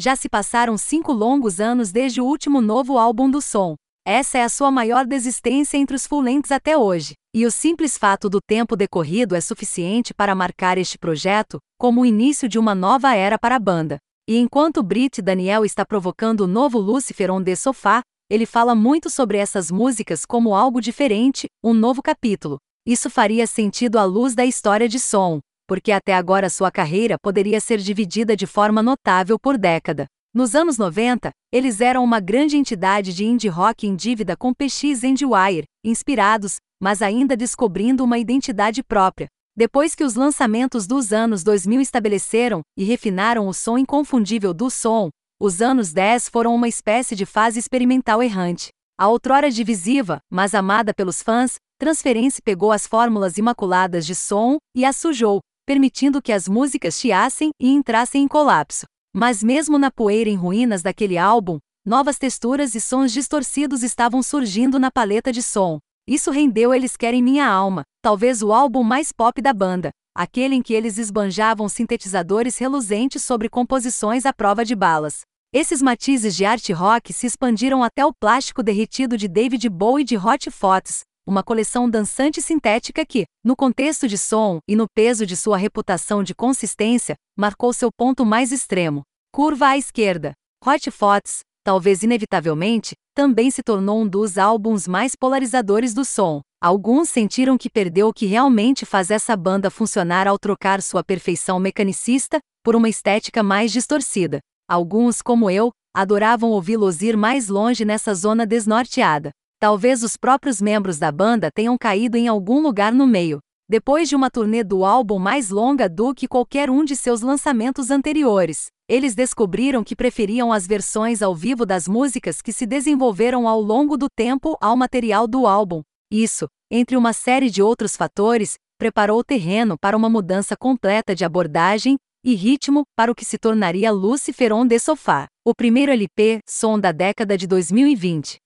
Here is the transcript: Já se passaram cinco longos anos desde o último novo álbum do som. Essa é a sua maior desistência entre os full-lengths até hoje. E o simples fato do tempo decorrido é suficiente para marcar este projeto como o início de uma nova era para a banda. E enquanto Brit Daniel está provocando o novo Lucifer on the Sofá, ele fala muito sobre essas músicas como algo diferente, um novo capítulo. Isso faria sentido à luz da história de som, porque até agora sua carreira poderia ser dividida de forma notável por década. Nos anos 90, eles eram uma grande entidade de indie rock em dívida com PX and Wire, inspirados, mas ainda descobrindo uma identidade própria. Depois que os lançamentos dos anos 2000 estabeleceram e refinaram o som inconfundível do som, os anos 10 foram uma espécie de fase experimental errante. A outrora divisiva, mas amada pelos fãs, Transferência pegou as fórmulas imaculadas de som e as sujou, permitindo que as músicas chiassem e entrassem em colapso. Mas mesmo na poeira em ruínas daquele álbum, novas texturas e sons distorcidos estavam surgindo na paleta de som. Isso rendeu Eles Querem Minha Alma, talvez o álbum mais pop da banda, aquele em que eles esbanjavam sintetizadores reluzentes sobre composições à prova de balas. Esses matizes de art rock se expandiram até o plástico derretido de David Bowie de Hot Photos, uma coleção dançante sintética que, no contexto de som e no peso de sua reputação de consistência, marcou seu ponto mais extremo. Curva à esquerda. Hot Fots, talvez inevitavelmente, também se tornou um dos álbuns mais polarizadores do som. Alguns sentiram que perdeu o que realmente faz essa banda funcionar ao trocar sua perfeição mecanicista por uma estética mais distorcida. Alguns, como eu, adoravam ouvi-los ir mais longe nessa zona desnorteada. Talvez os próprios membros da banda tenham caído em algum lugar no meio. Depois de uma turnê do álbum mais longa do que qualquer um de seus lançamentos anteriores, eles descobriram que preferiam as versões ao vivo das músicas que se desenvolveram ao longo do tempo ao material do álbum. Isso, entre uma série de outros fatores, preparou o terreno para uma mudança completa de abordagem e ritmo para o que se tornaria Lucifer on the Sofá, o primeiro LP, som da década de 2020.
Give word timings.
Já 0.00 0.14
se 0.14 0.28
passaram 0.28 0.78
cinco 0.78 1.12
longos 1.12 1.58
anos 1.58 1.90
desde 1.90 2.20
o 2.20 2.24
último 2.24 2.60
novo 2.60 2.96
álbum 2.96 3.28
do 3.28 3.42
som. 3.42 3.74
Essa 4.06 4.38
é 4.38 4.44
a 4.44 4.48
sua 4.48 4.70
maior 4.70 5.04
desistência 5.04 5.76
entre 5.76 5.96
os 5.96 6.06
full-lengths 6.06 6.52
até 6.52 6.78
hoje. 6.78 7.14
E 7.34 7.44
o 7.44 7.50
simples 7.50 7.98
fato 7.98 8.30
do 8.30 8.38
tempo 8.40 8.76
decorrido 8.76 9.34
é 9.34 9.40
suficiente 9.40 10.14
para 10.14 10.36
marcar 10.36 10.78
este 10.78 10.96
projeto 10.96 11.58
como 11.76 12.02
o 12.02 12.06
início 12.06 12.48
de 12.48 12.60
uma 12.60 12.76
nova 12.76 13.12
era 13.16 13.36
para 13.36 13.56
a 13.56 13.58
banda. 13.58 13.98
E 14.28 14.38
enquanto 14.38 14.84
Brit 14.84 15.20
Daniel 15.20 15.64
está 15.64 15.84
provocando 15.84 16.42
o 16.42 16.46
novo 16.46 16.78
Lucifer 16.78 17.28
on 17.28 17.42
the 17.42 17.56
Sofá, 17.56 18.00
ele 18.30 18.46
fala 18.46 18.76
muito 18.76 19.10
sobre 19.10 19.38
essas 19.38 19.68
músicas 19.68 20.24
como 20.24 20.54
algo 20.54 20.80
diferente, 20.80 21.48
um 21.62 21.74
novo 21.74 22.02
capítulo. 22.02 22.58
Isso 22.86 23.10
faria 23.10 23.48
sentido 23.48 23.98
à 23.98 24.04
luz 24.04 24.36
da 24.36 24.44
história 24.46 24.88
de 24.88 25.00
som, 25.00 25.40
porque 25.68 25.92
até 25.92 26.14
agora 26.14 26.48
sua 26.48 26.70
carreira 26.70 27.18
poderia 27.18 27.60
ser 27.60 27.78
dividida 27.78 28.34
de 28.34 28.46
forma 28.46 28.82
notável 28.82 29.38
por 29.38 29.58
década. 29.58 30.06
Nos 30.34 30.54
anos 30.54 30.78
90, 30.78 31.30
eles 31.52 31.82
eram 31.82 32.02
uma 32.02 32.20
grande 32.20 32.56
entidade 32.56 33.12
de 33.12 33.26
indie 33.26 33.48
rock 33.48 33.86
em 33.86 33.94
dívida 33.94 34.34
com 34.34 34.54
PX 34.54 35.04
and 35.04 35.16
Wire, 35.28 35.66
inspirados, 35.84 36.56
mas 36.80 37.02
ainda 37.02 37.36
descobrindo 37.36 38.02
uma 38.02 38.18
identidade 38.18 38.82
própria. 38.82 39.28
Depois 39.54 39.94
que 39.94 40.04
os 40.04 40.14
lançamentos 40.14 40.86
dos 40.86 41.12
anos 41.12 41.42
2000 41.44 41.82
estabeleceram 41.82 42.62
e 42.76 42.84
refinaram 42.84 43.46
o 43.46 43.52
som 43.52 43.76
inconfundível 43.76 44.54
do 44.54 44.70
som, 44.70 45.10
os 45.38 45.60
anos 45.60 45.92
10 45.92 46.30
foram 46.30 46.54
uma 46.54 46.68
espécie 46.68 47.14
de 47.14 47.26
fase 47.26 47.58
experimental 47.58 48.22
errante. 48.22 48.70
A 48.98 49.06
outrora 49.06 49.50
divisiva, 49.50 50.18
mas 50.30 50.54
amada 50.54 50.94
pelos 50.94 51.22
fãs, 51.22 51.56
Transferência 51.78 52.42
pegou 52.44 52.72
as 52.72 52.88
fórmulas 52.88 53.38
imaculadas 53.38 54.04
de 54.04 54.12
som 54.12 54.58
e 54.74 54.84
as 54.84 54.96
sujou, 54.96 55.38
permitindo 55.68 56.22
que 56.22 56.32
as 56.32 56.48
músicas 56.48 56.98
chiassem 56.98 57.50
e 57.60 57.68
entrassem 57.68 58.22
em 58.22 58.26
colapso. 58.26 58.86
Mas 59.14 59.42
mesmo 59.42 59.78
na 59.78 59.90
poeira 59.90 60.30
em 60.30 60.34
ruínas 60.34 60.80
daquele 60.80 61.18
álbum, 61.18 61.58
novas 61.84 62.16
texturas 62.16 62.74
e 62.74 62.80
sons 62.80 63.12
distorcidos 63.12 63.82
estavam 63.82 64.22
surgindo 64.22 64.78
na 64.78 64.90
paleta 64.90 65.30
de 65.30 65.42
som. 65.42 65.78
Isso 66.08 66.30
rendeu 66.30 66.72
Eles 66.72 66.96
Querem 66.96 67.22
Minha 67.22 67.46
Alma, 67.46 67.82
talvez 68.00 68.42
o 68.42 68.50
álbum 68.50 68.82
mais 68.82 69.12
pop 69.12 69.42
da 69.42 69.52
banda, 69.52 69.90
aquele 70.16 70.54
em 70.54 70.62
que 70.62 70.72
eles 70.72 70.96
esbanjavam 70.96 71.68
sintetizadores 71.68 72.56
reluzentes 72.56 73.22
sobre 73.22 73.50
composições 73.50 74.24
à 74.24 74.32
prova 74.32 74.64
de 74.64 74.74
balas. 74.74 75.20
Esses 75.52 75.82
matizes 75.82 76.34
de 76.34 76.46
art 76.46 76.66
rock 76.70 77.12
se 77.12 77.26
expandiram 77.26 77.84
até 77.84 78.06
o 78.06 78.14
plástico 78.18 78.62
derretido 78.62 79.18
de 79.18 79.28
David 79.28 79.68
Bowie 79.68 80.02
de 80.02 80.16
Hot 80.16 80.50
Photos, 80.50 81.02
uma 81.28 81.42
coleção 81.42 81.90
dançante 81.90 82.40
sintética 82.40 83.04
que, 83.04 83.26
no 83.44 83.54
contexto 83.54 84.08
de 84.08 84.16
som 84.16 84.60
e 84.66 84.74
no 84.74 84.86
peso 84.88 85.26
de 85.26 85.36
sua 85.36 85.58
reputação 85.58 86.22
de 86.22 86.34
consistência, 86.34 87.16
marcou 87.36 87.70
seu 87.74 87.90
ponto 87.94 88.24
mais 88.24 88.50
extremo. 88.50 89.02
Curva 89.30 89.68
à 89.68 89.76
esquerda. 89.76 90.32
Hot 90.66 90.90
Fots, 90.90 91.40
talvez 91.62 92.02
inevitavelmente, 92.02 92.94
também 93.14 93.50
se 93.50 93.62
tornou 93.62 94.00
um 94.00 94.08
dos 94.08 94.38
álbuns 94.38 94.88
mais 94.88 95.14
polarizadores 95.14 95.92
do 95.92 96.02
som. 96.02 96.40
Alguns 96.62 97.10
sentiram 97.10 97.58
que 97.58 97.68
perdeu 97.68 98.08
o 98.08 98.12
que 98.12 98.24
realmente 98.24 98.86
faz 98.86 99.10
essa 99.10 99.36
banda 99.36 99.70
funcionar 99.70 100.26
ao 100.26 100.38
trocar 100.38 100.80
sua 100.80 101.04
perfeição 101.04 101.60
mecanicista 101.60 102.38
por 102.64 102.74
uma 102.74 102.88
estética 102.88 103.42
mais 103.42 103.70
distorcida. 103.70 104.40
Alguns, 104.66 105.20
como 105.20 105.50
eu, 105.50 105.70
adoravam 105.94 106.50
ouvi-los 106.52 107.02
ir 107.02 107.18
mais 107.18 107.48
longe 107.48 107.84
nessa 107.84 108.14
zona 108.14 108.46
desnorteada. 108.46 109.30
Talvez 109.60 110.04
os 110.04 110.16
próprios 110.16 110.62
membros 110.62 110.98
da 110.98 111.10
banda 111.10 111.50
tenham 111.50 111.76
caído 111.76 112.16
em 112.16 112.28
algum 112.28 112.60
lugar 112.60 112.92
no 112.92 113.08
meio. 113.08 113.40
Depois 113.68 114.08
de 114.08 114.14
uma 114.14 114.30
turnê 114.30 114.62
do 114.62 114.84
álbum 114.84 115.18
mais 115.18 115.50
longa 115.50 115.88
do 115.88 116.14
que 116.14 116.28
qualquer 116.28 116.70
um 116.70 116.84
de 116.84 116.94
seus 116.94 117.22
lançamentos 117.22 117.90
anteriores, 117.90 118.68
eles 118.88 119.16
descobriram 119.16 119.82
que 119.82 119.96
preferiam 119.96 120.52
as 120.52 120.64
versões 120.64 121.22
ao 121.22 121.34
vivo 121.34 121.66
das 121.66 121.88
músicas 121.88 122.40
que 122.40 122.52
se 122.52 122.66
desenvolveram 122.66 123.48
ao 123.48 123.60
longo 123.60 123.96
do 123.96 124.06
tempo 124.08 124.56
ao 124.60 124.76
material 124.76 125.26
do 125.26 125.44
álbum. 125.44 125.82
Isso, 126.08 126.46
entre 126.70 126.96
uma 126.96 127.12
série 127.12 127.50
de 127.50 127.60
outros 127.60 127.96
fatores, 127.96 128.54
preparou 128.78 129.18
o 129.18 129.24
terreno 129.24 129.76
para 129.76 129.96
uma 129.96 130.08
mudança 130.08 130.56
completa 130.56 131.16
de 131.16 131.24
abordagem 131.24 131.96
e 132.24 132.32
ritmo 132.36 132.84
para 132.96 133.10
o 133.10 133.14
que 133.14 133.24
se 133.24 133.36
tornaria 133.36 133.90
Lucifer 133.90 134.52
on 134.52 134.68
the 134.68 134.78
Sofá, 134.78 135.26
o 135.44 135.52
primeiro 135.52 135.90
LP, 135.90 136.38
som 136.48 136.78
da 136.78 136.92
década 136.92 137.36
de 137.36 137.48
2020. 137.48 138.38